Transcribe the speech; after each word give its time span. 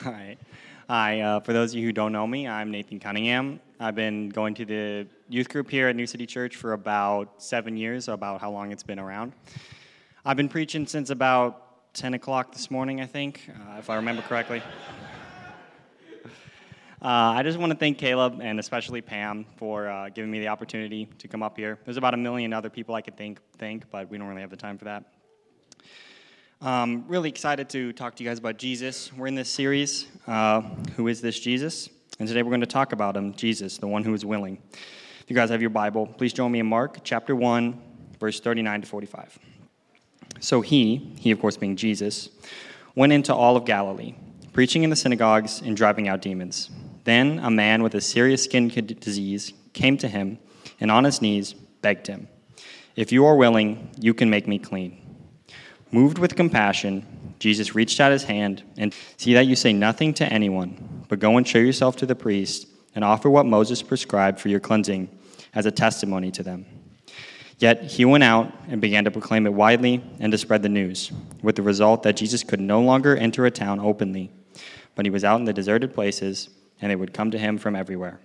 Hi. 0.04 0.38
Hi. 0.88 1.20
Uh, 1.20 1.40
for 1.40 1.52
those 1.52 1.72
of 1.72 1.78
you 1.78 1.84
who 1.84 1.92
don't 1.92 2.10
know 2.10 2.26
me, 2.26 2.48
I'm 2.48 2.70
Nathan 2.70 2.98
Cunningham. 2.98 3.60
I've 3.78 3.94
been 3.94 4.30
going 4.30 4.54
to 4.54 4.64
the 4.64 5.06
youth 5.28 5.50
group 5.50 5.68
here 5.70 5.88
at 5.88 5.96
New 5.96 6.06
City 6.06 6.24
Church 6.24 6.56
for 6.56 6.72
about 6.72 7.42
seven 7.42 7.76
years, 7.76 8.08
about 8.08 8.40
how 8.40 8.50
long 8.50 8.72
it's 8.72 8.82
been 8.82 8.98
around. 8.98 9.34
I've 10.24 10.38
been 10.38 10.48
preaching 10.48 10.86
since 10.86 11.10
about 11.10 11.92
10 11.92 12.14
o'clock 12.14 12.52
this 12.52 12.70
morning, 12.70 13.02
I 13.02 13.06
think, 13.06 13.50
uh, 13.50 13.78
if 13.78 13.90
I 13.90 13.96
remember 13.96 14.22
correctly. 14.22 14.62
Uh, 17.02 17.32
I 17.34 17.42
just 17.42 17.58
want 17.58 17.72
to 17.72 17.78
thank 17.78 17.96
Caleb 17.96 18.40
and 18.42 18.60
especially 18.60 19.00
Pam 19.00 19.46
for 19.56 19.88
uh, 19.88 20.10
giving 20.10 20.30
me 20.30 20.38
the 20.38 20.48
opportunity 20.48 21.06
to 21.16 21.28
come 21.28 21.42
up 21.42 21.56
here. 21.56 21.78
There's 21.86 21.96
about 21.96 22.12
a 22.12 22.18
million 22.18 22.52
other 22.52 22.68
people 22.68 22.94
I 22.94 23.00
could 23.00 23.16
think, 23.16 23.40
think, 23.56 23.90
but 23.90 24.10
we 24.10 24.18
don't 24.18 24.28
really 24.28 24.42
have 24.42 24.50
the 24.50 24.56
time 24.58 24.76
for 24.76 24.84
that. 24.84 25.19
Um, 26.62 27.06
really 27.08 27.30
excited 27.30 27.70
to 27.70 27.90
talk 27.94 28.14
to 28.16 28.22
you 28.22 28.28
guys 28.28 28.38
about 28.38 28.58
Jesus. 28.58 29.10
We're 29.14 29.28
in 29.28 29.34
this 29.34 29.48
series, 29.48 30.06
uh, 30.26 30.60
Who 30.94 31.08
is 31.08 31.22
This 31.22 31.40
Jesus? 31.40 31.88
And 32.18 32.28
today 32.28 32.42
we're 32.42 32.50
going 32.50 32.60
to 32.60 32.66
talk 32.66 32.92
about 32.92 33.16
him, 33.16 33.32
Jesus, 33.32 33.78
the 33.78 33.86
one 33.86 34.04
who 34.04 34.12
is 34.12 34.26
willing. 34.26 34.60
If 34.74 35.24
you 35.28 35.34
guys 35.34 35.48
have 35.48 35.62
your 35.62 35.70
Bible, 35.70 36.06
please 36.06 36.34
join 36.34 36.52
me 36.52 36.60
in 36.60 36.66
Mark 36.66 36.98
chapter 37.02 37.34
1, 37.34 37.80
verse 38.20 38.40
39 38.40 38.82
to 38.82 38.86
45. 38.86 39.38
So 40.40 40.60
he, 40.60 41.14
he 41.18 41.30
of 41.30 41.40
course 41.40 41.56
being 41.56 41.76
Jesus, 41.76 42.28
went 42.94 43.14
into 43.14 43.34
all 43.34 43.56
of 43.56 43.64
Galilee, 43.64 44.14
preaching 44.52 44.82
in 44.82 44.90
the 44.90 44.96
synagogues 44.96 45.62
and 45.62 45.74
driving 45.74 46.08
out 46.08 46.20
demons. 46.20 46.68
Then 47.04 47.38
a 47.38 47.50
man 47.50 47.82
with 47.82 47.94
a 47.94 48.02
serious 48.02 48.44
skin 48.44 48.68
disease 48.68 49.54
came 49.72 49.96
to 49.96 50.08
him 50.08 50.38
and 50.78 50.90
on 50.90 51.04
his 51.04 51.22
knees 51.22 51.54
begged 51.54 52.06
him, 52.06 52.28
If 52.96 53.12
you 53.12 53.24
are 53.24 53.36
willing, 53.36 53.88
you 53.98 54.12
can 54.12 54.28
make 54.28 54.46
me 54.46 54.58
clean. 54.58 54.99
Moved 55.92 56.18
with 56.18 56.36
compassion, 56.36 57.06
Jesus 57.40 57.74
reached 57.74 58.00
out 58.00 58.12
his 58.12 58.24
hand 58.24 58.62
and 58.76 58.94
see 59.16 59.34
that 59.34 59.46
you 59.46 59.56
say 59.56 59.72
nothing 59.72 60.14
to 60.14 60.26
anyone, 60.26 61.04
but 61.08 61.18
go 61.18 61.36
and 61.36 61.46
show 61.46 61.58
yourself 61.58 61.96
to 61.96 62.06
the 62.06 62.14
priest 62.14 62.68
and 62.94 63.04
offer 63.04 63.30
what 63.30 63.46
Moses 63.46 63.82
prescribed 63.82 64.38
for 64.38 64.48
your 64.48 64.60
cleansing 64.60 65.08
as 65.54 65.66
a 65.66 65.70
testimony 65.70 66.30
to 66.32 66.42
them. 66.42 66.66
Yet 67.58 67.82
he 67.82 68.04
went 68.04 68.24
out 68.24 68.52
and 68.68 68.80
began 68.80 69.04
to 69.04 69.10
proclaim 69.10 69.46
it 69.46 69.52
widely 69.52 70.02
and 70.18 70.30
to 70.32 70.38
spread 70.38 70.62
the 70.62 70.68
news, 70.68 71.12
with 71.42 71.56
the 71.56 71.62
result 71.62 72.02
that 72.04 72.16
Jesus 72.16 72.42
could 72.42 72.60
no 72.60 72.80
longer 72.80 73.16
enter 73.16 73.44
a 73.44 73.50
town 73.50 73.80
openly, 73.80 74.30
but 74.94 75.04
he 75.04 75.10
was 75.10 75.24
out 75.24 75.40
in 75.40 75.44
the 75.44 75.52
deserted 75.52 75.92
places, 75.92 76.48
and 76.80 76.90
they 76.90 76.96
would 76.96 77.12
come 77.12 77.30
to 77.30 77.38
him 77.38 77.58
from 77.58 77.76
everywhere. 77.76 78.18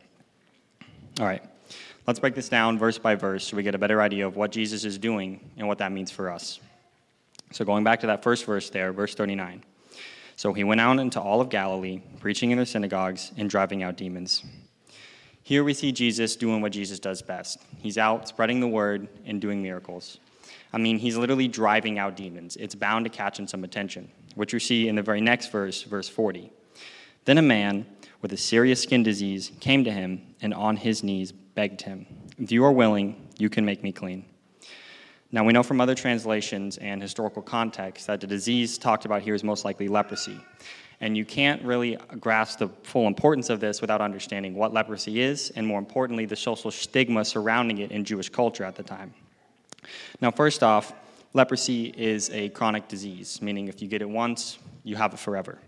All 1.19 1.25
right, 1.25 1.43
let's 2.07 2.19
break 2.19 2.35
this 2.35 2.47
down 2.47 2.77
verse 2.77 2.97
by 2.97 3.15
verse 3.15 3.47
so 3.47 3.57
we 3.57 3.63
get 3.63 3.75
a 3.75 3.77
better 3.77 4.01
idea 4.01 4.25
of 4.25 4.35
what 4.35 4.51
Jesus 4.51 4.85
is 4.85 4.97
doing 4.97 5.39
and 5.57 5.67
what 5.67 5.79
that 5.79 5.91
means 5.91 6.11
for 6.11 6.29
us. 6.29 6.59
So, 7.51 7.63
going 7.63 7.83
back 7.83 8.01
to 8.01 8.07
that 8.07 8.23
first 8.23 8.45
verse 8.45 8.69
there, 8.69 8.91
verse 8.91 9.15
39. 9.15 9.63
So 10.37 10.53
he 10.53 10.63
went 10.63 10.81
out 10.81 10.99
into 10.99 11.21
all 11.21 11.39
of 11.39 11.49
Galilee, 11.49 12.01
preaching 12.19 12.51
in 12.51 12.57
their 12.57 12.65
synagogues 12.65 13.31
and 13.37 13.49
driving 13.49 13.83
out 13.83 13.95
demons. 13.95 14.43
Here 15.43 15.63
we 15.63 15.73
see 15.73 15.91
Jesus 15.91 16.35
doing 16.35 16.61
what 16.61 16.73
Jesus 16.73 16.99
does 16.99 17.21
best. 17.21 17.59
He's 17.77 17.97
out 17.97 18.27
spreading 18.27 18.59
the 18.59 18.67
word 18.67 19.07
and 19.25 19.39
doing 19.39 19.61
miracles. 19.61 20.17
I 20.73 20.77
mean, 20.77 20.97
he's 20.97 21.15
literally 21.15 21.47
driving 21.47 21.99
out 21.99 22.17
demons. 22.17 22.57
It's 22.57 22.75
bound 22.75 23.05
to 23.05 23.09
catch 23.09 23.39
in 23.39 23.47
some 23.47 23.63
attention, 23.63 24.09
which 24.33 24.51
you 24.51 24.59
see 24.59 24.89
in 24.89 24.95
the 24.95 25.01
very 25.01 25.21
next 25.21 25.51
verse, 25.51 25.83
verse 25.83 26.09
40. 26.09 26.51
Then 27.23 27.37
a 27.37 27.41
man 27.41 27.85
with 28.21 28.33
a 28.33 28.37
serious 28.37 28.81
skin 28.83 29.03
disease 29.03 29.51
came 29.61 29.85
to 29.85 29.91
him 29.91 30.21
and 30.41 30.53
on 30.53 30.75
his 30.77 31.01
knees 31.01 31.31
begged 31.31 31.83
him, 31.83 32.05
If 32.37 32.51
you 32.51 32.65
are 32.65 32.71
willing, 32.71 33.29
you 33.37 33.49
can 33.49 33.65
make 33.65 33.83
me 33.83 33.93
clean. 33.93 34.25
Now, 35.35 35.43
we 35.43 35.51
know 35.51 35.63
from 35.63 35.81
other 35.81 35.95
translations 35.95 36.77
and 36.77 37.01
historical 37.01 37.41
context 37.41 38.07
that 38.07 38.21
the 38.21 38.25
disease 38.25 38.77
talked 38.77 39.03
about 39.03 39.21
here 39.21 39.35
is 39.35 39.43
most 39.43 39.65
likely 39.65 39.89
leprosy. 39.89 40.39
And 41.01 41.17
you 41.17 41.25
can't 41.25 41.61
really 41.61 41.97
grasp 42.21 42.59
the 42.59 42.69
full 42.83 43.05
importance 43.05 43.49
of 43.49 43.59
this 43.59 43.81
without 43.81 43.99
understanding 43.99 44.55
what 44.55 44.71
leprosy 44.71 45.19
is, 45.19 45.51
and 45.57 45.67
more 45.67 45.77
importantly, 45.77 46.25
the 46.25 46.37
social 46.37 46.71
stigma 46.71 47.25
surrounding 47.25 47.79
it 47.79 47.91
in 47.91 48.05
Jewish 48.05 48.29
culture 48.29 48.63
at 48.63 48.77
the 48.77 48.83
time. 48.83 49.13
Now, 50.21 50.31
first 50.31 50.63
off, 50.63 50.93
leprosy 51.33 51.93
is 51.97 52.29
a 52.29 52.47
chronic 52.47 52.87
disease, 52.87 53.41
meaning 53.41 53.67
if 53.67 53.81
you 53.81 53.89
get 53.89 54.01
it 54.01 54.09
once, 54.09 54.57
you 54.85 54.95
have 54.95 55.13
it 55.13 55.19
forever. 55.19 55.59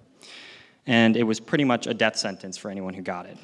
And 0.85 1.17
it 1.17 1.23
was 1.23 1.41
pretty 1.41 1.65
much 1.65 1.87
a 1.87 1.93
death 1.93 2.15
sentence 2.15 2.57
for 2.57 2.71
anyone 2.71 2.93
who 2.93 3.01
got 3.01 3.25
it. 3.25 3.37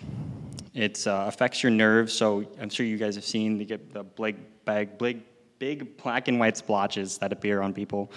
It 0.73 1.05
uh, 1.05 1.25
affects 1.27 1.61
your 1.61 1.73
nerves, 1.73 2.13
so 2.13 2.45
I'm 2.61 2.69
sure 2.69 2.85
you 2.85 2.95
guys 2.95 3.15
have 3.15 3.25
seen 3.25 3.57
the, 3.57 3.77
the 3.91 4.05
blig, 4.05 4.37
bag, 4.63 4.97
blig, 4.97 5.21
big 5.63 5.95
black 6.03 6.27
and 6.27 6.37
white 6.41 6.57
splotches 6.57 7.17
that 7.19 7.31
appear 7.31 7.61
on 7.61 7.73
people, 7.73 8.11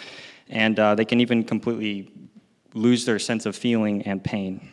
and 0.48 0.80
uh, 0.80 0.96
they 0.96 1.04
can 1.04 1.20
even 1.20 1.44
completely 1.44 2.10
lose 2.74 3.04
their 3.04 3.20
sense 3.20 3.46
of 3.46 3.54
feeling 3.54 4.02
and 4.02 4.24
pain. 4.24 4.68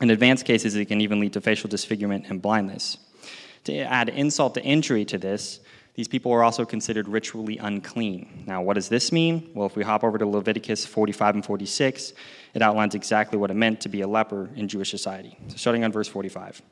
In 0.00 0.10
advanced 0.10 0.44
cases, 0.44 0.74
it 0.74 0.86
can 0.86 1.00
even 1.00 1.20
lead 1.20 1.32
to 1.34 1.40
facial 1.40 1.70
disfigurement 1.70 2.26
and 2.28 2.42
blindness. 2.42 2.98
To 3.64 3.78
add 3.78 4.08
insult 4.08 4.54
to 4.54 4.62
injury 4.64 5.04
to 5.04 5.16
this, 5.16 5.60
these 5.94 6.08
people 6.08 6.32
are 6.32 6.42
also 6.42 6.64
considered 6.64 7.06
ritually 7.06 7.58
unclean. 7.58 8.44
Now, 8.48 8.62
what 8.62 8.74
does 8.74 8.88
this 8.88 9.12
mean? 9.12 9.52
Well, 9.54 9.68
if 9.68 9.76
we 9.76 9.84
hop 9.84 10.02
over 10.02 10.18
to 10.18 10.26
Leviticus 10.26 10.84
45 10.84 11.36
and 11.36 11.44
46, 11.44 12.14
it 12.54 12.62
outlines 12.62 12.96
exactly 12.96 13.38
what 13.38 13.52
it 13.52 13.54
meant 13.54 13.80
to 13.82 13.88
be 13.88 14.00
a 14.00 14.08
leper 14.08 14.50
in 14.56 14.66
Jewish 14.66 14.90
society. 14.90 15.38
So, 15.46 15.56
starting 15.56 15.84
on 15.84 15.92
verse 15.92 16.08
45. 16.08 16.62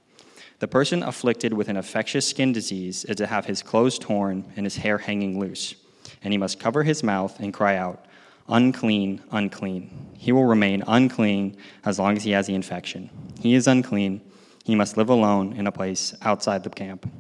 The 0.60 0.68
person 0.68 1.02
afflicted 1.02 1.54
with 1.54 1.68
an 1.68 1.78
infectious 1.78 2.28
skin 2.28 2.52
disease 2.52 3.06
is 3.06 3.16
to 3.16 3.26
have 3.26 3.46
his 3.46 3.62
clothes 3.62 3.98
torn 3.98 4.44
and 4.56 4.66
his 4.66 4.76
hair 4.76 4.98
hanging 4.98 5.40
loose, 5.40 5.74
and 6.22 6.32
he 6.34 6.38
must 6.38 6.60
cover 6.60 6.82
his 6.82 7.02
mouth 7.02 7.40
and 7.40 7.52
cry 7.52 7.76
out, 7.76 8.04
Unclean, 8.46 9.22
unclean. 9.30 9.90
He 10.18 10.32
will 10.32 10.44
remain 10.44 10.82
unclean 10.86 11.56
as 11.84 11.98
long 11.98 12.16
as 12.16 12.24
he 12.24 12.32
has 12.32 12.46
the 12.46 12.54
infection. 12.54 13.08
He 13.40 13.54
is 13.54 13.66
unclean. 13.66 14.20
He 14.64 14.74
must 14.74 14.96
live 14.96 15.08
alone 15.08 15.54
in 15.54 15.66
a 15.66 15.72
place 15.72 16.14
outside 16.20 16.62
the 16.62 16.70
camp. 16.70 17.10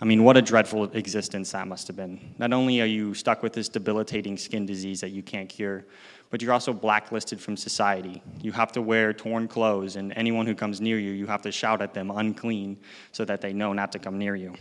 I 0.00 0.04
mean, 0.04 0.24
what 0.24 0.36
a 0.36 0.42
dreadful 0.42 0.84
existence 0.84 1.52
that 1.52 1.68
must 1.68 1.86
have 1.86 1.96
been. 1.96 2.34
Not 2.38 2.52
only 2.52 2.80
are 2.80 2.86
you 2.86 3.14
stuck 3.14 3.42
with 3.42 3.52
this 3.52 3.68
debilitating 3.68 4.36
skin 4.36 4.66
disease 4.66 5.00
that 5.00 5.10
you 5.10 5.22
can't 5.22 5.48
cure, 5.48 5.86
but 6.30 6.42
you're 6.42 6.52
also 6.52 6.72
blacklisted 6.72 7.40
from 7.40 7.56
society. 7.56 8.20
You 8.42 8.50
have 8.52 8.72
to 8.72 8.82
wear 8.82 9.12
torn 9.12 9.46
clothes, 9.46 9.94
and 9.94 10.12
anyone 10.16 10.46
who 10.46 10.54
comes 10.54 10.80
near 10.80 10.98
you, 10.98 11.12
you 11.12 11.26
have 11.26 11.42
to 11.42 11.52
shout 11.52 11.80
at 11.80 11.94
them 11.94 12.10
unclean 12.10 12.78
so 13.12 13.24
that 13.24 13.40
they 13.40 13.52
know 13.52 13.72
not 13.72 13.92
to 13.92 14.00
come 14.00 14.18
near 14.18 14.34
you. 14.34 14.54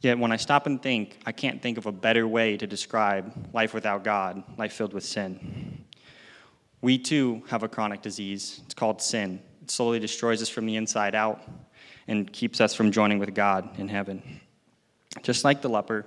Yet 0.00 0.18
when 0.18 0.32
I 0.32 0.36
stop 0.36 0.66
and 0.66 0.82
think, 0.82 1.18
I 1.24 1.32
can't 1.32 1.62
think 1.62 1.78
of 1.78 1.86
a 1.86 1.92
better 1.92 2.28
way 2.28 2.56
to 2.58 2.66
describe 2.66 3.32
life 3.54 3.72
without 3.72 4.04
God, 4.04 4.42
life 4.58 4.74
filled 4.74 4.92
with 4.92 5.04
sin. 5.04 5.84
We 6.82 6.98
too 6.98 7.42
have 7.48 7.62
a 7.62 7.68
chronic 7.68 8.02
disease. 8.02 8.60
It's 8.64 8.74
called 8.74 9.00
sin. 9.00 9.40
It 9.62 9.70
slowly 9.70 10.00
destroys 10.00 10.42
us 10.42 10.48
from 10.48 10.66
the 10.66 10.76
inside 10.76 11.14
out 11.14 11.40
and 12.12 12.30
keeps 12.30 12.60
us 12.60 12.74
from 12.74 12.92
joining 12.92 13.18
with 13.18 13.34
God 13.34 13.78
in 13.78 13.88
heaven. 13.88 14.22
Just 15.22 15.44
like 15.44 15.62
the 15.62 15.68
leper, 15.68 16.04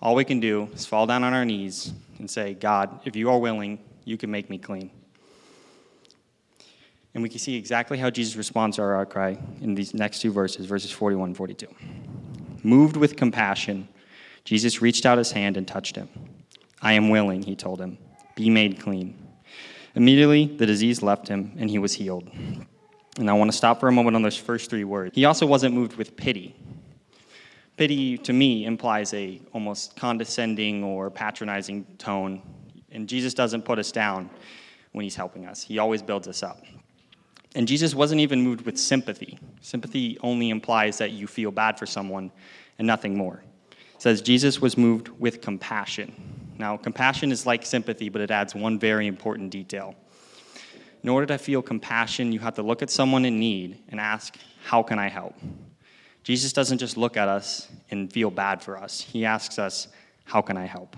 all 0.00 0.14
we 0.14 0.24
can 0.24 0.40
do 0.40 0.68
is 0.74 0.84
fall 0.84 1.06
down 1.06 1.24
on 1.24 1.32
our 1.32 1.44
knees 1.46 1.92
and 2.18 2.30
say, 2.30 2.52
God, 2.52 3.00
if 3.06 3.16
you 3.16 3.30
are 3.30 3.38
willing, 3.38 3.78
you 4.04 4.18
can 4.18 4.30
make 4.30 4.50
me 4.50 4.58
clean. 4.58 4.90
And 7.14 7.22
we 7.22 7.30
can 7.30 7.38
see 7.38 7.56
exactly 7.56 7.96
how 7.96 8.10
Jesus 8.10 8.36
responds 8.36 8.76
to 8.76 8.82
our 8.82 9.00
outcry 9.00 9.36
in 9.62 9.74
these 9.74 9.94
next 9.94 10.20
two 10.20 10.30
verses, 10.30 10.66
verses 10.66 10.90
41 10.90 11.30
and 11.30 11.36
42. 11.36 11.66
Moved 12.62 12.98
with 12.98 13.16
compassion, 13.16 13.88
Jesus 14.44 14.82
reached 14.82 15.06
out 15.06 15.16
his 15.16 15.32
hand 15.32 15.56
and 15.56 15.66
touched 15.66 15.96
him. 15.96 16.10
I 16.82 16.92
am 16.92 17.08
willing, 17.08 17.42
he 17.42 17.56
told 17.56 17.80
him. 17.80 17.96
Be 18.36 18.50
made 18.50 18.80
clean. 18.80 19.16
Immediately, 19.94 20.56
the 20.58 20.66
disease 20.66 21.02
left 21.02 21.26
him, 21.26 21.52
and 21.56 21.70
he 21.70 21.78
was 21.78 21.94
healed. 21.94 22.30
And 23.18 23.28
I 23.28 23.32
want 23.32 23.50
to 23.50 23.56
stop 23.56 23.80
for 23.80 23.88
a 23.88 23.92
moment 23.92 24.14
on 24.14 24.22
those 24.22 24.36
first 24.36 24.70
three 24.70 24.84
words. 24.84 25.16
He 25.16 25.24
also 25.24 25.44
wasn't 25.44 25.74
moved 25.74 25.96
with 25.96 26.16
pity. 26.16 26.54
Pity 27.76 28.16
to 28.18 28.32
me 28.32 28.64
implies 28.64 29.12
a 29.12 29.40
almost 29.52 29.96
condescending 29.96 30.84
or 30.84 31.10
patronizing 31.10 31.84
tone, 31.98 32.40
and 32.92 33.08
Jesus 33.08 33.34
doesn't 33.34 33.62
put 33.62 33.80
us 33.80 33.90
down 33.90 34.30
when 34.92 35.02
he's 35.02 35.16
helping 35.16 35.46
us. 35.46 35.62
He 35.62 35.78
always 35.78 36.00
builds 36.00 36.28
us 36.28 36.44
up. 36.44 36.62
And 37.56 37.66
Jesus 37.66 37.92
wasn't 37.92 38.20
even 38.20 38.40
moved 38.40 38.64
with 38.64 38.78
sympathy. 38.78 39.36
Sympathy 39.62 40.16
only 40.22 40.50
implies 40.50 40.98
that 40.98 41.10
you 41.10 41.26
feel 41.26 41.50
bad 41.50 41.76
for 41.76 41.86
someone 41.86 42.30
and 42.78 42.86
nothing 42.86 43.16
more. 43.16 43.42
It 43.70 44.02
says 44.02 44.22
Jesus 44.22 44.60
was 44.60 44.78
moved 44.78 45.08
with 45.08 45.40
compassion. 45.40 46.14
Now, 46.56 46.76
compassion 46.76 47.32
is 47.32 47.46
like 47.46 47.66
sympathy, 47.66 48.10
but 48.10 48.20
it 48.20 48.30
adds 48.30 48.54
one 48.54 48.78
very 48.78 49.08
important 49.08 49.50
detail. 49.50 49.96
In 51.02 51.08
order 51.08 51.26
to 51.26 51.38
feel 51.38 51.62
compassion, 51.62 52.32
you 52.32 52.40
have 52.40 52.54
to 52.54 52.62
look 52.62 52.82
at 52.82 52.90
someone 52.90 53.24
in 53.24 53.38
need 53.38 53.78
and 53.88 54.00
ask, 54.00 54.36
How 54.64 54.82
can 54.82 54.98
I 54.98 55.08
help? 55.08 55.34
Jesus 56.22 56.52
doesn't 56.52 56.78
just 56.78 56.96
look 56.96 57.16
at 57.16 57.28
us 57.28 57.68
and 57.90 58.12
feel 58.12 58.30
bad 58.30 58.62
for 58.62 58.76
us. 58.76 59.00
He 59.00 59.24
asks 59.24 59.58
us, 59.58 59.88
How 60.24 60.42
can 60.42 60.56
I 60.56 60.66
help? 60.66 60.96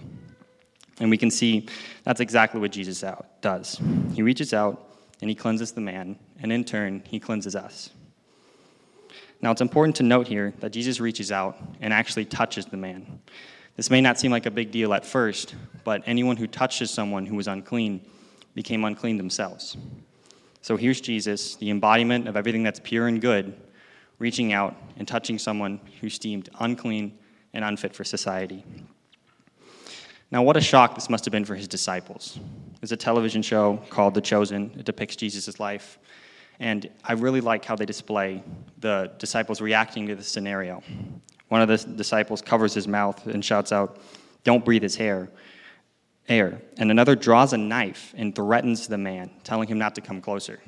And 1.00 1.11
we 1.11 1.17
can 1.17 1.31
see 1.31 1.67
that's 2.05 2.20
exactly 2.20 2.61
what 2.61 2.73
Jesus 2.73 3.05
out, 3.05 3.41
does. 3.41 3.81
He 4.12 4.23
reaches 4.23 4.52
out 4.52 4.87
and 5.20 5.29
he 5.29 5.35
cleanses 5.35 5.73
the 5.73 5.81
man, 5.81 6.19
and 6.41 6.50
in 6.50 6.64
turn, 6.64 7.02
he 7.06 7.20
cleanses 7.20 7.55
us. 7.55 7.91
Now, 9.43 9.50
it's 9.50 9.61
important 9.61 9.97
to 9.97 10.02
note 10.02 10.29
here 10.29 10.55
that 10.61 10.70
Jesus 10.70 11.00
reaches 11.00 11.32
out 11.32 11.58
and 11.81 11.93
actually 11.93 12.26
touches 12.26 12.67
the 12.67 12.76
man. 12.76 13.20
This 13.76 13.91
may 13.91 14.00
not 14.00 14.19
seem 14.19 14.31
like 14.31 14.47
a 14.47 14.50
big 14.50 14.70
deal 14.70 14.93
at 14.93 15.06
first, 15.06 15.55
but 15.85 16.02
anyone 16.06 16.37
who 16.37 16.47
touches 16.47 16.91
someone 16.91 17.25
who 17.25 17.37
was 17.37 17.49
unclean 17.49 18.02
became 18.55 18.85
unclean 18.85 19.17
themselves. 19.17 19.76
So 20.62 20.76
here's 20.76 21.00
Jesus, 21.00 21.56
the 21.56 21.70
embodiment 21.70 22.29
of 22.29 22.37
everything 22.37 22.62
that's 22.62 22.81
pure 22.81 23.06
and 23.06 23.20
good, 23.20 23.58
reaching 24.19 24.52
out 24.52 24.76
and 24.97 25.08
touching 25.08 25.38
someone 25.38 25.81
who's 26.00 26.19
deemed 26.19 26.50
unclean 26.61 27.19
and 27.55 27.64
unfit 27.64 27.94
for 27.94 28.05
society. 28.05 28.64
Now, 30.31 30.43
what 30.43 30.56
a 30.56 30.61
shock 30.61 30.94
this 30.94 31.11
must 31.11 31.25
have 31.25 31.32
been 31.32 31.44
for 31.44 31.56
his 31.56 31.67
disciples. 31.67 32.38
There's 32.81 32.93
a 32.93 32.97
television 32.97 33.43
show 33.43 33.82
called 33.91 34.14
The 34.14 34.20
Chosen. 34.20 34.70
It 34.79 34.85
depicts 34.85 35.17
Jesus' 35.17 35.58
life. 35.58 35.99
And 36.61 36.88
I 37.02 37.14
really 37.14 37.41
like 37.41 37.64
how 37.64 37.75
they 37.75 37.87
display 37.87 38.43
the 38.79 39.11
disciples 39.19 39.61
reacting 39.61 40.06
to 40.06 40.14
this 40.14 40.29
scenario. 40.29 40.82
One 41.49 41.62
of 41.62 41.69
the 41.69 41.79
disciples 41.94 42.43
covers 42.43 42.75
his 42.75 42.87
mouth 42.87 43.26
and 43.26 43.44
shouts 43.44 43.73
out, 43.73 43.99
Don't 44.44 44.64
breathe 44.64 44.82
his 44.82 44.94
hair, 44.94 45.31
air. 46.31 46.62
And 46.79 46.91
another 46.91 47.15
draws 47.17 47.53
a 47.53 47.59
knife 47.59 48.15
and 48.17 48.35
threatens 48.35 48.87
the 48.87 48.97
man, 48.97 49.31
telling 49.44 49.69
him 49.69 49.79
not 49.79 49.94
to 49.97 50.00
come 50.00 50.23
closer. 50.23 50.61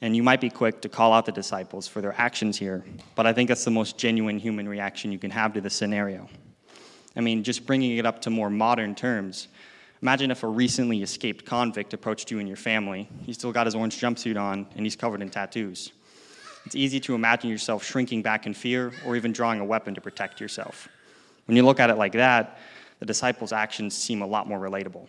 And 0.00 0.16
you 0.16 0.22
might 0.22 0.40
be 0.40 0.48
quick 0.48 0.80
to 0.80 0.88
call 0.88 1.12
out 1.12 1.26
the 1.26 1.32
disciples 1.32 1.86
for 1.86 2.00
their 2.00 2.14
actions 2.18 2.58
here, 2.58 2.84
but 3.14 3.26
I 3.26 3.34
think 3.34 3.48
that's 3.48 3.64
the 3.64 3.70
most 3.70 3.98
genuine 3.98 4.38
human 4.38 4.66
reaction 4.66 5.12
you 5.12 5.18
can 5.18 5.30
have 5.30 5.52
to 5.52 5.60
this 5.60 5.74
scenario. 5.74 6.28
I 7.14 7.20
mean, 7.20 7.44
just 7.44 7.66
bringing 7.66 7.98
it 7.98 8.06
up 8.06 8.22
to 8.22 8.30
more 8.30 8.48
modern 8.48 8.94
terms, 8.94 9.48
imagine 10.00 10.30
if 10.30 10.42
a 10.42 10.46
recently 10.46 11.02
escaped 11.02 11.44
convict 11.44 11.92
approached 11.92 12.30
you 12.30 12.38
and 12.38 12.48
your 12.48 12.56
family. 12.56 13.08
He's 13.26 13.36
still 13.36 13.52
got 13.52 13.66
his 13.66 13.74
orange 13.74 14.00
jumpsuit 14.00 14.40
on 14.40 14.66
and 14.74 14.86
he's 14.86 14.96
covered 14.96 15.20
in 15.20 15.28
tattoos. 15.28 15.92
It's 16.64 16.76
easy 16.76 17.00
to 17.00 17.14
imagine 17.14 17.50
yourself 17.50 17.84
shrinking 17.84 18.22
back 18.22 18.46
in 18.46 18.54
fear 18.54 18.92
or 19.04 19.16
even 19.16 19.32
drawing 19.32 19.60
a 19.60 19.64
weapon 19.64 19.94
to 19.94 20.00
protect 20.00 20.40
yourself. 20.40 20.88
When 21.46 21.56
you 21.56 21.64
look 21.64 21.80
at 21.80 21.90
it 21.90 21.96
like 21.96 22.12
that, 22.12 22.58
the 23.00 23.06
disciples' 23.06 23.52
actions 23.52 23.96
seem 23.96 24.22
a 24.22 24.26
lot 24.26 24.46
more 24.46 24.60
relatable. 24.60 25.08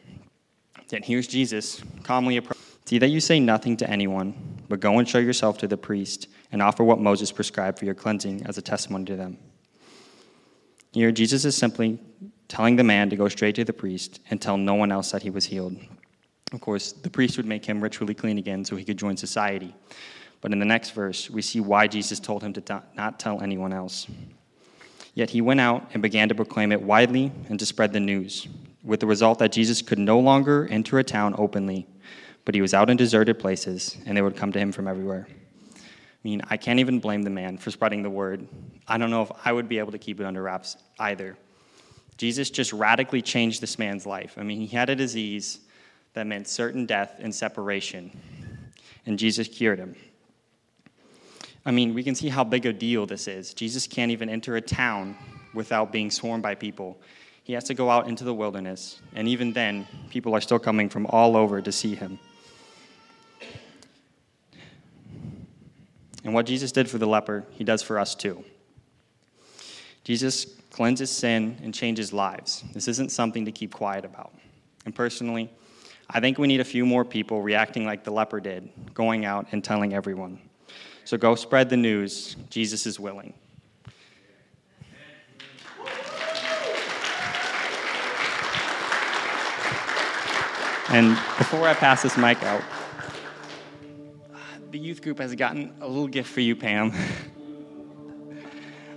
Yet 0.90 1.06
here's 1.06 1.28
Jesus 1.28 1.82
calmly 2.04 2.38
approaching. 2.38 2.64
See 2.86 2.98
that 2.98 3.10
you 3.10 3.20
say 3.20 3.40
nothing 3.40 3.78
to 3.78 3.90
anyone, 3.90 4.34
but 4.68 4.80
go 4.80 4.98
and 4.98 5.08
show 5.08 5.20
yourself 5.20 5.58
to 5.60 5.68
the 5.68 5.78
priest 5.78 6.28
and 6.52 6.62
offer 6.62 6.84
what 6.84 7.00
Moses 7.00 7.32
prescribed 7.32 7.80
for 7.80 7.86
your 7.86 7.94
cleansing 7.94 8.46
as 8.46 8.58
a 8.58 8.62
testimony 8.62 9.06
to 9.06 9.16
them. 9.16 9.38
Here, 10.92 11.12
Jesus 11.12 11.46
is 11.46 11.56
simply 11.56 12.00
telling 12.50 12.76
the 12.76 12.84
man 12.84 13.10
to 13.10 13.16
go 13.16 13.30
straight 13.30 13.56
to 13.56 13.64
the 13.64 13.72
priest 13.72 14.20
and 14.30 14.42
tell 14.42 14.58
no 14.58 14.74
one 14.74 14.92
else 14.92 15.12
that 15.12 15.22
he 15.22 15.30
was 15.30 15.46
healed. 15.46 15.78
Of 16.52 16.60
course, 16.60 16.92
the 16.92 17.10
priest 17.10 17.38
would 17.38 17.46
make 17.46 17.64
him 17.64 17.80
ritually 17.80 18.14
clean 18.14 18.38
again 18.38 18.66
so 18.66 18.76
he 18.76 18.84
could 18.84 18.98
join 18.98 19.16
society. 19.16 19.74
But 20.42 20.52
in 20.52 20.60
the 20.60 20.66
next 20.66 20.90
verse, 20.90 21.30
we 21.30 21.42
see 21.42 21.62
why 21.62 21.88
Jesus 21.88 22.20
told 22.20 22.44
him 22.44 22.52
to 22.54 22.84
not 22.96 23.20
tell 23.20 23.42
anyone 23.42 23.72
else. 23.72 24.08
Yet 25.14 25.32
he 25.32 25.42
went 25.42 25.60
out 25.60 25.90
and 25.94 26.02
began 26.02 26.30
to 26.30 26.36
proclaim 26.36 26.72
it 26.72 26.82
widely 26.82 27.32
and 27.50 27.60
to 27.60 27.66
spread 27.66 27.92
the 27.92 28.00
news, 28.00 28.48
with 28.84 29.00
the 29.00 29.08
result 29.08 29.40
that 29.40 29.52
Jesus 29.52 29.82
could 29.82 30.00
no 30.00 30.20
longer 30.20 30.68
enter 30.72 31.00
a 31.00 31.04
town 31.04 31.36
openly, 31.38 31.86
but 32.46 32.56
he 32.56 32.62
was 32.62 32.74
out 32.74 32.90
in 32.90 32.98
deserted 32.98 33.38
places, 33.38 33.98
and 34.06 34.16
they 34.16 34.22
would 34.22 34.38
come 34.38 34.52
to 34.52 34.60
him 34.60 34.72
from 34.72 34.88
everywhere. 34.88 35.28
I 35.32 36.24
mean, 36.24 36.42
I 36.50 36.58
can't 36.58 36.80
even 36.80 37.00
blame 37.00 37.24
the 37.24 37.30
man 37.30 37.58
for 37.58 37.72
spreading 37.72 38.04
the 38.04 38.10
word. 38.10 38.48
I 38.88 38.98
don't 38.98 39.10
know 39.10 39.24
if 39.24 39.32
I 39.44 39.52
would 39.52 39.68
be 39.68 39.80
able 39.80 39.92
to 39.92 39.98
keep 39.98 40.20
it 40.20 40.26
under 40.26 40.42
wraps 40.42 40.78
either. 41.00 41.38
Jesus 42.18 42.50
just 42.50 42.72
radically 42.72 43.22
changed 43.22 43.62
this 43.62 43.80
man's 43.80 44.06
life. 44.06 44.36
I 44.38 44.44
mean, 44.44 44.60
he 44.60 44.68
had 44.68 44.90
a 44.90 44.96
disease 44.96 45.60
that 46.14 46.28
meant 46.28 46.48
certain 46.48 46.86
death 46.86 47.16
and 47.20 47.34
separation, 47.34 48.12
and 49.06 49.18
Jesus 49.18 49.48
cured 49.48 49.80
him. 49.80 49.96
I 51.66 51.72
mean, 51.72 51.94
we 51.94 52.04
can 52.04 52.16
see 52.16 52.30
how 52.30 52.44
big 52.44 52.66
a 52.66 52.74
deal 52.74 53.06
this 53.06 53.28
is. 53.28 53.54
Jesus 53.54 53.86
can't 53.88 54.12
even 54.12 54.30
enter 54.30 54.56
a 54.56 54.62
town 54.62 55.16
without 55.54 55.92
being 55.92 56.10
swarmed 56.10 56.42
by 56.42 56.56
people. 56.56 57.00
He 57.44 57.54
has 57.54 57.64
to 57.66 57.74
go 57.74 57.90
out 57.90 58.08
into 58.08 58.24
the 58.24 58.34
wilderness, 58.34 59.02
and 59.14 59.28
even 59.28 59.54
then, 59.54 59.88
people 60.10 60.36
are 60.36 60.42
still 60.42 60.60
coming 60.60 60.90
from 60.90 61.06
all 61.08 61.36
over 61.36 61.62
to 61.62 61.72
see 61.72 61.96
him. 61.96 62.20
And 66.24 66.34
what 66.34 66.46
Jesus 66.46 66.72
did 66.72 66.90
for 66.90 66.98
the 66.98 67.08
leper, 67.08 67.46
he 67.52 67.64
does 67.64 67.82
for 67.82 67.98
us 67.98 68.14
too. 68.16 68.44
Jesus 70.04 70.46
cleanses 70.72 71.10
sin 71.10 71.58
and 71.64 71.74
changes 71.74 72.14
lives. 72.14 72.64
This 72.74 72.88
isn't 72.88 73.12
something 73.12 73.46
to 73.46 73.52
keep 73.52 73.74
quiet 73.74 74.06
about. 74.06 74.34
And 74.86 74.96
personally, 74.96 75.52
I 76.10 76.20
think 76.20 76.38
we 76.38 76.48
need 76.48 76.60
a 76.60 76.66
few 76.66 76.86
more 76.86 77.06
people 77.06 77.42
reacting 77.42 77.86
like 77.86 78.04
the 78.04 78.12
leper 78.12 78.40
did, 78.40 78.70
going 78.94 79.26
out 79.26 79.48
and 79.52 79.64
telling 79.64 79.94
everyone. 79.94 80.40
So 81.12 81.18
go 81.18 81.36
spread 81.36 81.70
the 81.70 81.76
news. 81.76 82.38
Jesus 82.50 82.86
is 82.86 82.98
willing. 82.98 83.34
And 90.88 91.10
before 91.38 91.68
I 91.68 91.74
pass 91.74 92.02
this 92.02 92.16
mic 92.16 92.42
out, 92.44 92.64
the 94.72 94.80
youth 94.80 95.02
group 95.02 95.20
has 95.20 95.36
gotten 95.36 95.76
a 95.82 95.86
little 95.86 96.08
gift 96.08 96.32
for 96.32 96.40
you, 96.40 96.56
Pam. 96.56 96.94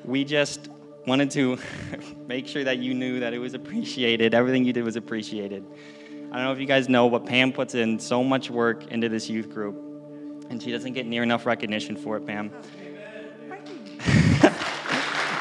we 0.04 0.22
just 0.22 0.68
wanted 1.08 1.32
to 1.32 1.58
make 2.28 2.46
sure 2.46 2.62
that 2.62 2.78
you 2.78 2.94
knew 2.94 3.18
that 3.18 3.34
it 3.34 3.40
was 3.40 3.54
appreciated. 3.54 4.34
Everything 4.34 4.64
you 4.64 4.72
did 4.72 4.84
was 4.84 4.94
appreciated. 4.94 5.66
I 6.30 6.36
don't 6.36 6.44
know 6.44 6.52
if 6.52 6.60
you 6.60 6.66
guys 6.66 6.88
know, 6.88 7.10
but 7.10 7.26
Pam 7.26 7.52
puts 7.52 7.74
in 7.74 7.98
so 7.98 8.22
much 8.22 8.50
work 8.50 8.86
into 8.92 9.08
this 9.08 9.28
youth 9.28 9.50
group 9.50 9.93
and 10.50 10.62
she 10.62 10.70
doesn't 10.70 10.92
get 10.92 11.06
near 11.06 11.22
enough 11.22 11.46
recognition 11.46 11.96
for 11.96 12.16
it, 12.16 12.26
Pam. 12.26 12.50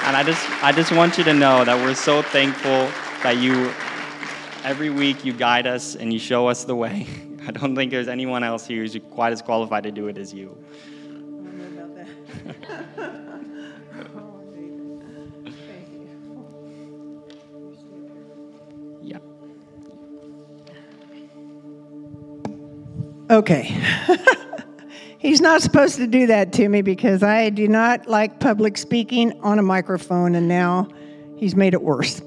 and 0.03 0.17
I 0.17 0.23
just, 0.25 0.63
I 0.63 0.71
just 0.71 0.91
want 0.91 1.17
you 1.17 1.23
to 1.25 1.33
know 1.33 1.65
that 1.65 1.77
we're 1.77 1.95
so 1.95 2.21
thankful 2.21 2.89
that 3.23 3.37
you, 3.37 3.71
every 4.63 4.89
week, 4.89 5.25
you 5.25 5.33
guide 5.33 5.67
us 5.67 5.95
and 5.95 6.11
you 6.11 6.19
show 6.19 6.47
us 6.47 6.63
the 6.63 6.75
way. 6.75 7.07
I 7.47 7.51
don't 7.51 7.75
think 7.75 7.91
there's 7.91 8.07
anyone 8.07 8.43
else 8.43 8.65
here 8.65 8.81
who's 8.81 8.97
quite 9.11 9.33
as 9.33 9.41
qualified 9.41 9.83
to 9.83 9.91
do 9.91 10.07
it 10.07 10.17
as 10.17 10.33
you. 10.33 10.57
yeah. 19.01 19.17
Okay. 23.29 23.75
He's 25.23 25.39
not 25.39 25.61
supposed 25.61 25.95
to 25.95 26.05
do 26.05 26.27
that 26.27 26.51
to 26.53 26.67
me 26.67 26.81
because 26.81 27.23
I 27.23 27.49
do 27.49 27.65
not 27.69 28.07
like 28.07 28.41
public 28.41 28.77
speaking 28.77 29.39
on 29.41 29.57
a 29.57 29.63
microphone, 29.63 30.35
and 30.35 30.49
now 30.49 30.89
he's 31.37 31.55
made 31.55 31.73
it 31.73 31.81
worse. 31.81 32.21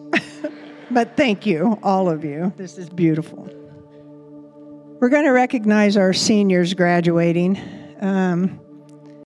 but 0.90 1.14
thank 1.14 1.44
you, 1.44 1.78
all 1.82 2.08
of 2.08 2.24
you. 2.24 2.54
This 2.56 2.78
is 2.78 2.88
beautiful. 2.88 3.50
We're 4.98 5.10
going 5.10 5.26
to 5.26 5.32
recognize 5.32 5.98
our 5.98 6.14
seniors 6.14 6.72
graduating. 6.72 7.60
Um, 8.00 8.58